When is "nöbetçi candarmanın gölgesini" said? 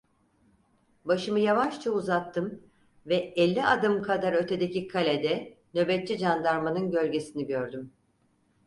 5.75-7.45